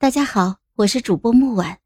[0.00, 1.76] 大家好，我是主播木婉，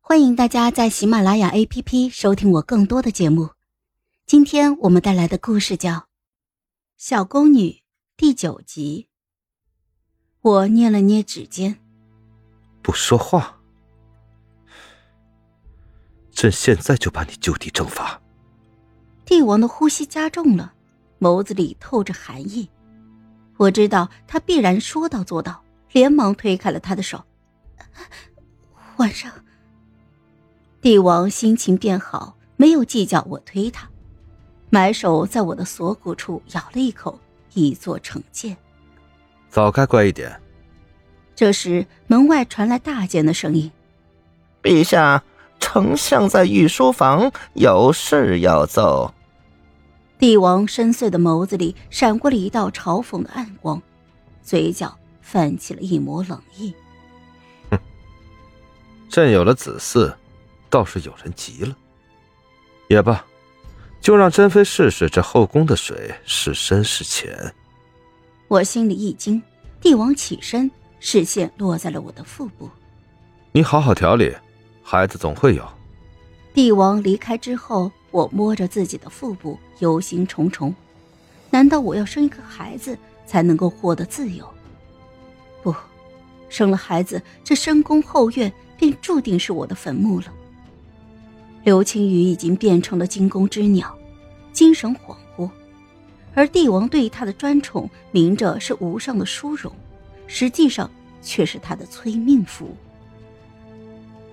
[0.00, 3.50] 欢迎大家在喜马拉雅 APP 收听我更多的节目。
[4.26, 5.92] 今天我们带来的故事叫
[6.96, 7.68] 《小宫女》
[8.16, 9.06] 第九集。
[10.40, 11.78] 我捏了捏指尖，
[12.82, 13.60] 不说话，
[16.32, 18.20] 朕现在就把你就地正法。
[19.24, 20.74] 帝王的呼吸加重了，
[21.20, 22.68] 眸子里透着寒意。
[23.58, 25.62] 我知道他必然说到做到，
[25.92, 27.24] 连忙推开了他的手。
[28.96, 29.30] 晚上，
[30.80, 33.88] 帝王心情变好，没有计较我推他，
[34.70, 37.18] 埋手在我的锁骨处咬了一口，
[37.54, 38.56] 以作惩戒。
[39.48, 40.40] 早该乖一点。
[41.34, 43.70] 这时，门外传来大健的声音
[44.62, 45.24] ：“陛下，
[45.58, 49.12] 丞相在御书房有事要奏。”
[50.16, 53.82] 帝王深邃的眸子里闪过了一道嘲讽的暗光，
[54.42, 56.72] 嘴角泛起了一抹冷意。
[59.14, 60.12] 哼，朕有了子嗣，
[60.68, 61.76] 倒是有人急了。
[62.88, 63.24] 也罢，
[64.00, 67.54] 就让珍妃试试这后宫的水是深是浅。
[68.48, 69.40] 我心里一惊，
[69.80, 72.68] 帝王起身，视线落在了我的腹部。
[73.52, 74.34] 你好好调理，
[74.82, 75.64] 孩子总会有。
[76.52, 77.90] 帝王离开之后。
[78.10, 80.72] 我摸着自己的腹部，忧心忡忡。
[81.50, 84.48] 难道我要生一个孩子才能够获得自由？
[85.64, 85.74] 不，
[86.48, 90.32] 生了孩子，这深宫后院便注定是我的坟墓了。
[91.62, 93.96] 刘青雨已经变成了惊弓之鸟，
[94.52, 95.50] 精神恍惚，
[96.34, 99.72] 而帝王对他的专宠，明着是无上的殊荣，
[100.26, 100.90] 实际上
[101.22, 102.74] 却是他的催命符。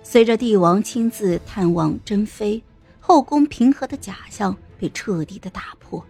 [0.04, 2.62] 随着帝王亲自探望珍妃。
[3.04, 6.06] 后宫平和的假象被彻底的打破。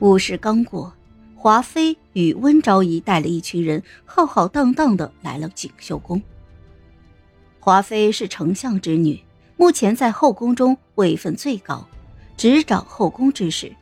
[0.00, 0.92] 午时刚过，
[1.36, 6.20] 华妃与温昭仪带了一群人浩浩荡荡的来了锦绣宫。
[7.64, 9.22] 华妃是丞相之女，
[9.56, 11.86] 目前在后宫中位分最高，
[12.36, 13.72] 执掌后宫之事，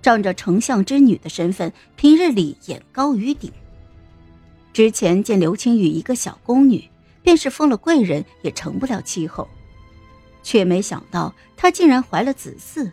[0.00, 3.52] 仗着丞相之女的身份，平日里眼高于顶。
[4.72, 6.82] 之前见刘青雨一个小宫女，
[7.22, 9.46] 便是封了贵人也成不了气候。
[10.42, 12.90] 却没想到，她竟然怀了子嗣，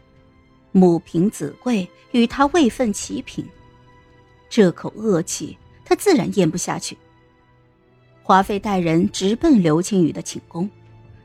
[0.73, 3.47] 母凭子贵，与她位分齐平。
[4.49, 6.97] 这口恶气，她自然咽不下去。
[8.23, 10.69] 华妃带人直奔刘青雨的寝宫，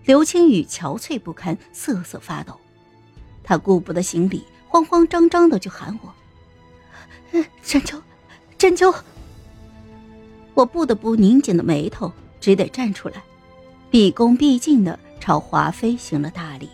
[0.04, 2.58] 刘青雨憔悴不堪，瑟瑟发抖。
[3.42, 6.12] 他顾不得行礼，慌慌张张的就喊我
[7.62, 8.02] ：“珍秋，
[8.58, 8.92] 珍秋。”
[10.54, 13.22] 我不得不拧紧了眉头，只得站出来，
[13.90, 14.98] 毕恭毕敬的。
[15.18, 16.68] 朝华妃行了大礼。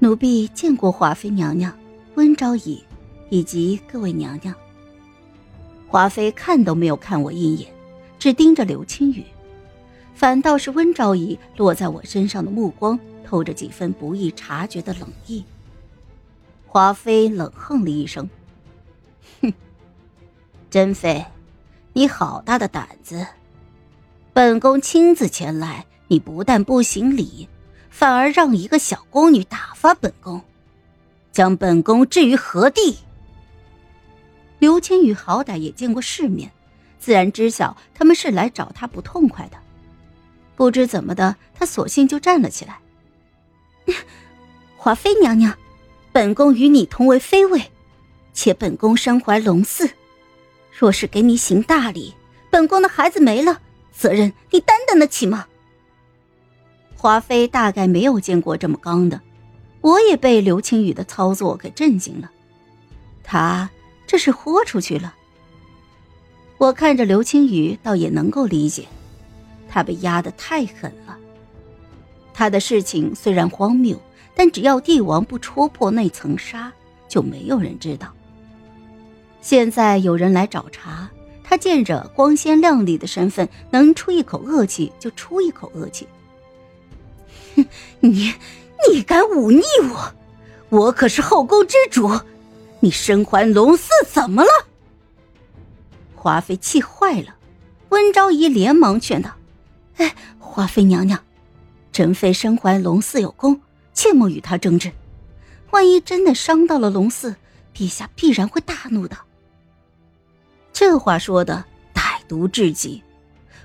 [0.00, 1.74] 奴婢见过华妃娘娘、
[2.16, 2.84] 温昭仪，
[3.30, 4.54] 以及各位娘娘。
[5.88, 7.72] 华妃看都没有看我一眼，
[8.20, 9.24] 只盯着刘青雨，
[10.14, 15.44] 反倒是温昭仪落在我身上的目光透着几分不易察觉的冷意。
[16.66, 18.30] 华妃冷哼了一声
[19.42, 19.52] ：“哼，
[20.70, 21.24] 珍妃，
[21.94, 23.26] 你好大的胆子！
[24.32, 27.48] 本宫亲自前来。”你不但不行礼，
[27.88, 30.42] 反而让一个小宫女打发本宫，
[31.30, 32.98] 将本宫置于何地？
[34.58, 36.50] 刘青雨好歹也见过世面，
[37.00, 39.56] 自然知晓他们是来找他不痛快的。
[40.54, 42.78] 不知怎么的，他索性就站了起来。
[44.76, 45.56] 华妃娘娘，
[46.12, 47.72] 本宫与你同为妃位，
[48.34, 49.90] 且本宫身怀龙嗣，
[50.78, 52.14] 若是给你行大礼，
[52.50, 55.46] 本宫的孩子没了，责任你担当得起吗？
[56.94, 59.20] 华妃大概没有见过这么刚的，
[59.80, 62.30] 我也被刘青雨的操作给震惊了。
[63.22, 63.70] 他
[64.06, 65.14] 这是豁出去了。
[66.60, 68.84] 我看着刘青雨，倒也能够理解，
[69.66, 71.16] 他被压得太狠了。
[72.34, 73.98] 他的事情虽然荒谬，
[74.34, 76.70] 但只要帝王不戳破那层纱，
[77.08, 78.12] 就没有人知道。
[79.40, 81.08] 现在有人来找茬，
[81.42, 86.06] 他见着光鲜亮丽的身份，能出一口恶气就出一口恶气。
[87.56, 87.64] 哼
[88.00, 88.34] 你，
[88.92, 90.12] 你敢忤逆我？
[90.68, 92.20] 我可是后宫之主，
[92.80, 94.50] 你身怀龙嗣怎么了？
[96.20, 97.34] 华妃气坏了，
[97.88, 99.30] 温昭仪连忙劝道
[99.96, 101.18] ：“哎，华妃娘娘，
[101.92, 103.62] 珍妃身怀龙嗣有功，
[103.94, 104.92] 切莫与她争执。
[105.70, 107.36] 万一真的伤到了龙嗣，
[107.74, 109.16] 陛下必然会大怒的。”
[110.74, 111.64] 这话说的
[111.94, 113.02] 歹毒至极，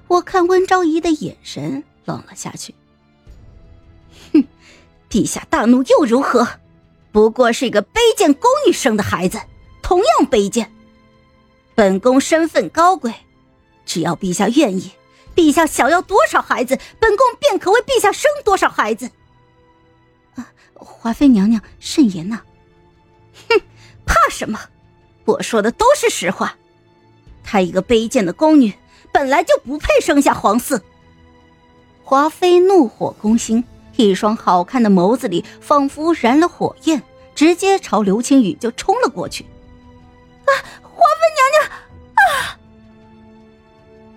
[0.08, 2.74] 我看温昭仪的眼神冷了下去。
[4.32, 4.46] 哼
[5.10, 6.48] 陛下大怒又如何？
[7.12, 9.42] 不过是一个卑贱宫女生的孩子，
[9.82, 10.72] 同样卑贱。
[11.76, 13.14] 本宫身份高贵，
[13.86, 14.92] 只要陛下愿意，
[15.36, 19.12] 陛下想要多少孩子，本宫便可为陛下生多少孩子。
[20.36, 22.40] 啊，华妃娘娘慎言呐！
[23.50, 23.62] 哼，
[24.06, 24.58] 怕什么？
[25.26, 26.56] 我说的都是实话。
[27.44, 28.74] 她一个卑贱的宫女，
[29.12, 30.80] 本来就不配生下皇嗣。
[32.04, 33.66] 华妃怒火攻心，
[33.98, 37.04] 一双好看的眸子里仿佛燃了火焰，
[37.36, 39.46] 直接朝刘青雨就冲了过去。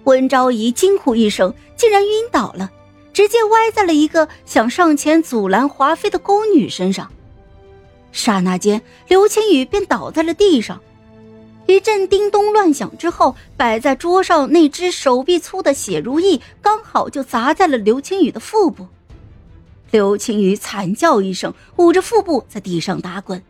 [0.08, 2.70] 温昭仪惊呼一声，竟然晕倒了，
[3.12, 7.10] 直接歪在了一个想上前阻拦华妃的宫女身上。
[8.10, 10.80] 刹那间，刘青雨便倒在了地上。
[11.66, 18.86] 一阵叮咚乱响之后，摆在桌上那只手臂粗的血如意刚好就砸在了刘青雨的腹部。
[19.90, 23.42] 刘青雨惨叫一声，捂着腹部在地上打滚，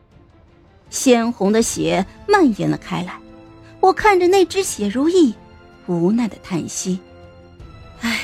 [0.91, 3.17] 鲜红的血蔓延了开来。
[3.79, 5.33] 我看着那只血如意。
[5.97, 7.01] 无奈的叹息，
[8.01, 8.21] 唉，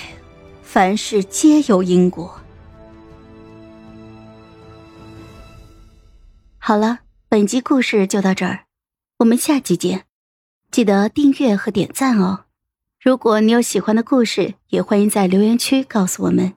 [0.62, 2.40] 凡事皆有因果。
[6.58, 8.66] 好了，本集故事就到这儿，
[9.18, 10.04] 我们下集见，
[10.70, 12.44] 记得订阅和点赞哦。
[13.00, 16.54] 如果你有喜欢的故事，也欢迎在留言区告诉我们。